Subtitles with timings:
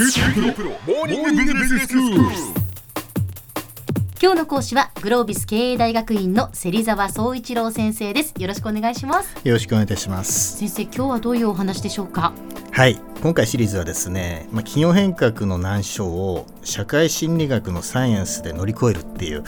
[0.00, 0.06] 今
[4.32, 8.32] 日の講師はグロービス経営大学院の芹沢総一郎先生です。
[8.38, 9.34] よろしくお願いします。
[9.42, 10.56] よろしくお願いいたします。
[10.58, 12.32] 先生今日はどういうお話でしょうか？
[12.70, 13.00] はい。
[13.22, 19.42] 今回シリーズはですね、まあ、企業変革の難所を社会心理学のサイエンスで乗り越えるっていう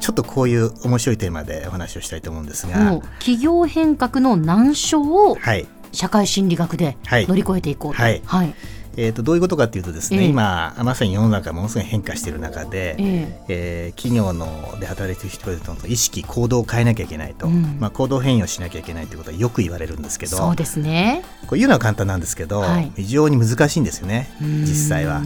[0.00, 3.00] ちょっとこういう面白いテーマでお話をしたいと思うんですが。
[3.20, 5.68] 企業変革の難所をはい。
[5.92, 7.28] 社会心理学ではい。
[7.28, 8.02] 乗り越えていこうと。
[8.02, 8.20] はい。
[8.26, 8.52] はい、
[8.96, 10.28] えー、とどういうことかっていうとですね、ええ。
[10.28, 13.44] 今まさに世の中ものすごい変化している中で、ええ。
[13.48, 17.78] えー企業ので働いている人々の意識行動を変えなきゃいけないと、うん。
[17.80, 21.22] まあ、行動変容しなきゃいけないということはよく言われるんですけどそうですね。
[21.42, 22.92] こう言うのは簡単なんですけど、はい。
[22.96, 24.60] 非常に難しいんですよねうん。
[24.62, 25.22] 実際は。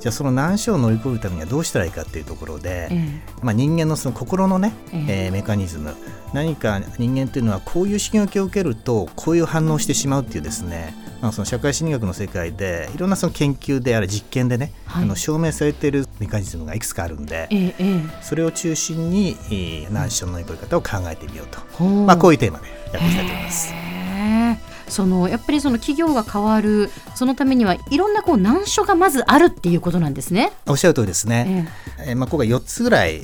[0.00, 5.24] じゃあその難所を乗り越えるためにはどうしたらいいかっていうところで、えまあ、人間のその心のね、ええ。
[5.26, 5.94] えーメカニズム。
[6.32, 15.02] 何か人間っていうのはこういう刺激を受けるとこういう反応をしてしまうっていうですね、まあ、その社会心理学の世界でいろんなその研究である実験でね、はい。
[15.02, 24.69] あの証明されているメカニズムがいくつかあるんで、えええそれを中心に、えー難所の乗り越え方を考えてみようと、まあ、こういうテーマでやっていきたいと思います。
[24.90, 30.52] そのやっぱりその企業が変わるそのためにはいろんなこう難所がまずあるっていうことなんですね。
[30.66, 31.66] おっしゃる通りですね。
[31.98, 32.12] ええ。
[32.12, 33.20] ーまあ、今回4つぐらい、え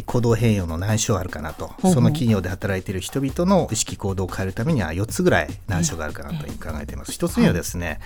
[0.00, 1.68] ー行動変容の難所があるかなと。
[1.80, 7.12] ほうその企業で働いている人々の意識行動を変えるためには4つぐらい難所があるかなというふうに考えています。
[7.12, 8.00] 1つ目はですね、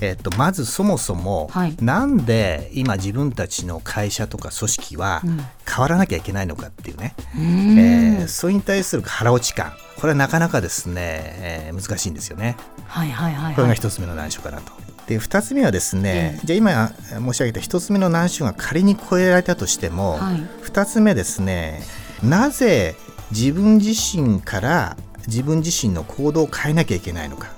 [0.00, 1.76] えー、とまずそもそも、はい。
[1.80, 5.40] なんで今自分たちの会社とか組織はうん。
[5.64, 7.78] 変わらなきゃいけないのかっていうね、うーん。
[7.78, 12.56] えーそれに対する腹落ち感これはなかなかですね、えー難しいんですよね。
[12.86, 13.76] はいはいはいこれがはい。
[13.76, 14.72] 一つ目の難所かなと。
[15.06, 16.92] で2つ目はですね、ええじゃあ今
[17.32, 21.82] 申し上げた1つ目の難所が仮に超えられたとしても、はい2つ目ですね
[22.20, 22.96] なぜ
[23.30, 24.96] 自分自身から
[25.28, 27.52] 自分自身の行動を変えなきゃいけないのか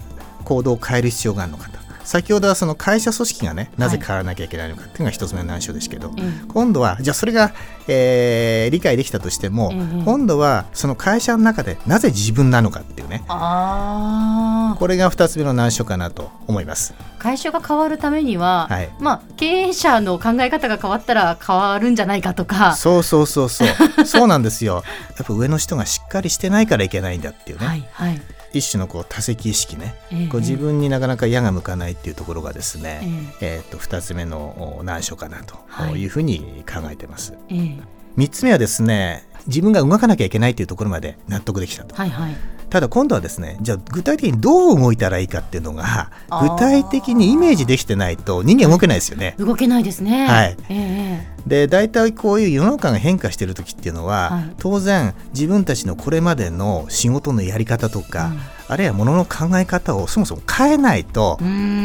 [0.45, 7.53] 行動を変える必要があるのかと先ほどはその会社組織がねなぜ変わらなきゃいけないのかっていうのが1つ目の難所ですけど、ええ今度はじゃあそれが、
[7.89, 13.25] えー理解できたとしても、ええ今度はその会社の中でなぜ自分なのかっていうね。
[13.29, 16.95] あこれが2つ目の難所かなと思います。
[16.99, 18.91] あ会社が変わるためには、はい。
[19.01, 22.75] まあ経営者の考え方が変わったら変わるんじゃないかとか。
[22.75, 24.05] そうそうそうそう。
[24.05, 24.83] そうなんですよ。
[25.17, 28.21] やっぱ上の人がしっかりしてないからいけないんだっていうね、はいはい。
[28.59, 30.29] 一種のこう多責意識ね、ええ。
[30.29, 33.01] こう自分になかなか矢が向かないっていうところがですね、
[33.41, 33.69] ええ。
[33.69, 36.03] ー、と2つ目のお難所かなとはい。
[36.03, 37.79] いうふうに考えてます、ええ。
[38.17, 41.95] 3つ目はですね自分が動かなきゃいけないっていうところまで納得できたと。
[41.95, 42.37] はいはい。
[42.75, 49.37] ただ今度はですねじゃあ具体的にどう動いたらいいかっていうのが具体的にイメージできてないと人間動けないですよね。
[49.39, 50.27] 動けないですね。
[50.27, 50.57] はい。
[50.69, 54.55] ええで大体こういう世の中が変化してる時っていうのは、はい。
[54.59, 58.41] 当然自分たちのこれまでの仕事のやり方とか、うん。
[58.67, 61.39] あるいはものの考え方をそもそも変えないと、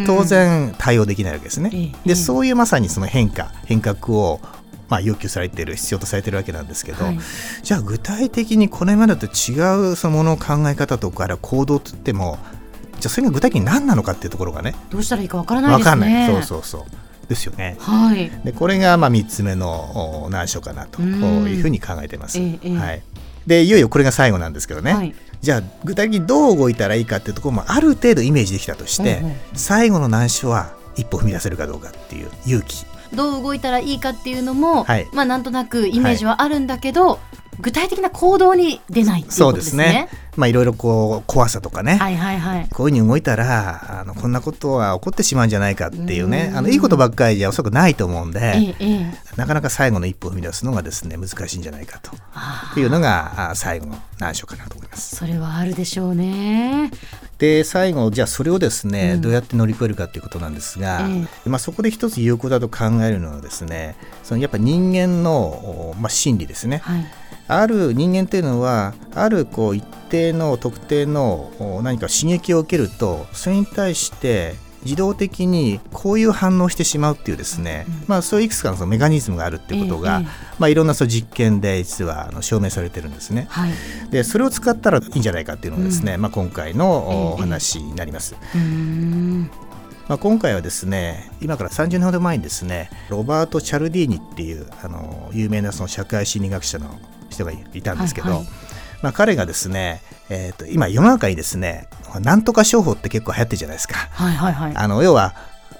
[0.07, 1.69] 当然対応できないわけですね。
[1.73, 2.09] ええええ。
[2.09, 4.39] でそういうまさにその変化変革を
[4.89, 7.19] まあ要求されている必要とされているわけなんですけど、はい。
[7.63, 12.38] じゃあ具体的にこれまでと違うそのものの考え方とかあるいは行動といっても
[13.00, 15.91] じゃあそれが具体的に何なのかっていうところがねどうしたらいいかわからない分ですね。
[15.91, 17.29] かんない、そうそうそう。
[17.29, 17.77] ですよね。
[17.79, 18.31] はい。
[18.44, 21.47] でこれがまあ3つ目のお難所かなとうん。
[21.47, 22.39] いうふうに考えてます。
[22.39, 22.77] ええええ。
[22.77, 23.01] はい、
[23.45, 25.13] でいよいよこれが最後なんですけどね、はい。
[25.41, 29.29] じゃあ具体的にどう動いたらいいかっていうところもある程度イメージできたとして、うんう。
[29.33, 35.07] ん最後の難所は一歩踏み出せるかどうかっていう勇気どう動いたらいいかっていうのも、はい。
[35.13, 37.19] まあなんとなくイメージはあるんだけど、
[37.59, 40.09] 具体的な行動に出ないっていうそうことですすでねね。
[40.39, 42.69] まあいろいろこう怖さとかね、はいはいはい。
[42.69, 49.13] こういうふうに動いたらあのこんなことは起こってしまうんじゃないかっていうねうんあのいいことばっかりじゃおそらくないと思うんで、ええええ。
[49.35, 55.17] なかなか最後の一歩を踏み出すのがですね難しいんじゃないかとあいうのがあ最後の難所かなと思います。
[55.17, 56.91] それはあるでしょうね。
[57.38, 61.07] で最後じゃあそれをですね、うんどうやって乗り越えるかということなんですが、
[61.45, 67.06] えまあ、そこで一つ有効だと考えるのはですねそのやっぱ人間の、おまあ、心理ですねはい。
[67.49, 80.27] ある人間っていうのはあるこう一定の特定のお何か刺激を受けるとそれに対して自動的にこういう反応をしてしまうっていうですね、うんまあ、そういういくつかのそのメカニズムがあるっていうことが、えええ
[80.59, 83.47] まあ、いろんなその実験で実はあの証明されてるんですね。
[83.50, 83.71] はい。
[84.09, 88.35] でそれを使ったらいいんじゃないかっていうのがですね、まあ、今回のええお話になります。
[88.56, 89.51] うーん。
[90.07, 97.00] まあ、今回はですね今から30年ほど前にですねロバート・チャルディーニっていうあの有名なその社会心理学者の
[97.39, 98.47] 人がいたんですけど、はいはい。
[99.01, 101.88] まあ、彼がですね、えー、と今世の中にですね
[102.21, 103.95] なんとか商法って結構流行ってるじゃないですか。
[103.95, 104.75] はいはいはい。
[104.75, 105.33] あの要は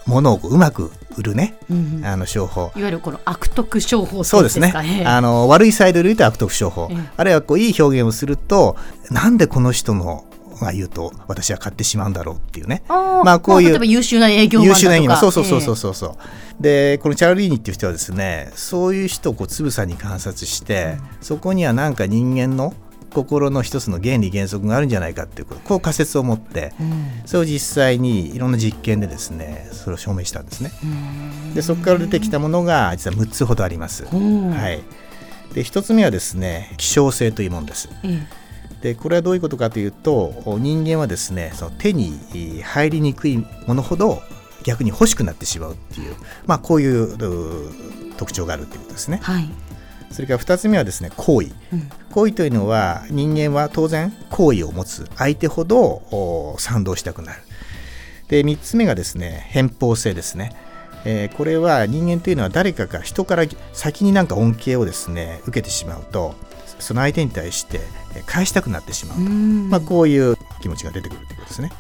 [0.06, 2.00] 物をこううまく売るねうんうん。
[2.00, 2.72] いわあの商法。
[2.76, 4.74] ゆるこの悪徳商法そうですね。
[4.76, 5.06] ええ。
[5.06, 6.98] あの悪いサイドで言うと悪徳商法、ええ。
[7.18, 8.78] あるいはこういい表現をすると
[9.12, 10.26] なんでこの人の
[10.66, 12.84] が言うと私は買ってしまうんだろうっていうね。
[12.88, 14.86] まあこういう優秀な営業マンだとか。
[14.86, 15.94] 優秀な営業マンそうそうそうそうえそう。
[15.94, 16.18] そう、
[16.62, 22.74] でこのチャールリーニっていう人はですねそういう人をこうつぶさに観察して、そこにはなんか人間の
[23.14, 27.22] 心の一つの原理原則があるんじゃないかっていうことこう仮説を持ってえうん。
[27.26, 30.72] それを実際にいろんな実験でですねそれを証明したんですね。
[31.54, 34.84] でそこから出てきたものが実は6つほどあります、はい、
[35.56, 37.90] で1つ目はですね希少性というものです。
[38.04, 38.28] え
[38.82, 42.18] でこれはどういうことかというと人間はですねその手に
[42.64, 44.22] 入りにくいものほど
[44.64, 46.16] 逆に欲しくなってしまうっていう、
[46.46, 47.72] まあ、こういうう
[48.18, 49.20] 特徴があるということですね。
[49.22, 49.50] えはい、
[50.12, 51.90] それから2つ目はですね好意うん。
[52.12, 57.42] 好意というのは人間は当然好意を持つ相手ほどお賛同したくなる。
[58.28, 60.52] で3つ目がですね偏方性ですね。
[61.06, 66.36] えーこれは人間というのは誰かから人から先になんか恩恵をですね受けてしまうと
[66.80, 67.80] その相手に対して
[68.16, 69.24] えー返したくなってしまうと。
[69.24, 69.70] うん。
[69.70, 71.72] まあ、こういう気持ちが出てくるということですね。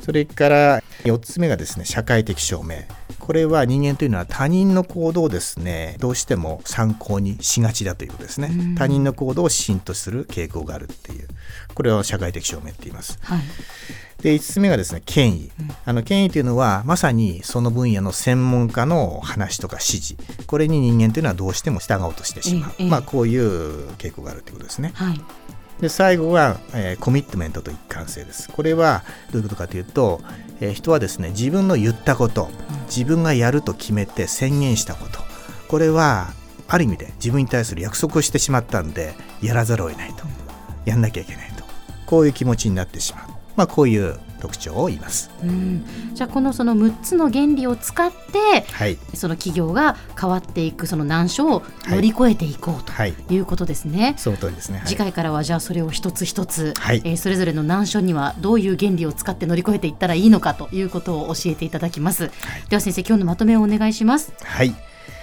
[0.00, 2.76] それから4つ目がですね社会的証明。
[3.18, 8.74] これは人間というのは他人の行動をですねどうしても参考にしがちだということですね、うん。
[8.74, 11.28] 他人の行動を指針とする傾向があるっていう。
[11.74, 13.18] これを社会的証明って言います。
[13.22, 13.40] はい
[14.22, 15.50] で5つ目がですね権威、
[15.84, 20.16] あの権威というのはまさにその分野の専門家の話とか指示。
[20.46, 22.82] これに人間というのはどうしても従おうとしてしまう、ええ。
[22.84, 24.90] ええまあこういう傾向があるということですね。
[24.94, 25.20] はい。
[25.80, 28.48] で最後は、えーコミットメントと一貫性です。
[28.50, 30.20] これはどういうことかというと、
[30.60, 32.48] えー人はですね自分の言ったこと
[32.86, 35.20] 自分がやると決めて宣言したこと。
[35.68, 36.32] これは
[36.66, 40.24] ある意味で自分に対する約束をしてしまったんでやらざるを得ないと。
[40.86, 41.62] やんなきゃいけないと。
[42.06, 43.24] こういう気持ちになってしまう、
[43.58, 45.32] まあ、こういう特徴を言います。
[45.42, 45.84] うん、
[46.14, 54.14] じゃあこのその6つの原理を使ってはい、その企業が変わっていくその難所を乗り越えていこうとはい、いうことですね。
[54.16, 54.78] その通りですね。
[54.78, 62.30] はい次回からはじゃあそれを一つ一つ、はいえーそれぞれの難所にはどういう原理を使って乗り越えていったらいいのかということを教えていただきます。
[62.68, 64.32] では先生今日のまとめをお願いします。
[64.44, 64.72] はい、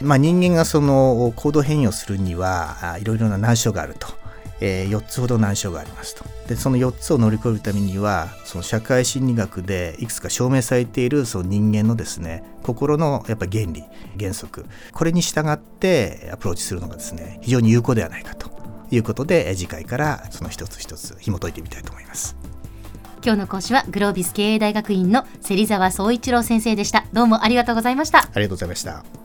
[0.01, 4.24] まあ、人間がその行動変容するにはあいろいろな難所があると、
[4.61, 13.83] え4つほど難所がありますとでその4つを乗り越えるためにはその社会心理学でいくつか証明されているその人間のですね心のやっぱ原理
[14.19, 18.49] 原則これに従ってアプローチするのがですね非常に有効ではないかと
[18.91, 22.35] いうことでえ次回からその一つ一つ紐解いてみたいと思います。
[23.25, 27.07] 今日の講師はグロービス経営大学院の芹沢総一郎先生でした。
[27.11, 28.19] どうもありがとうございました。
[28.19, 29.24] ありがとうございました。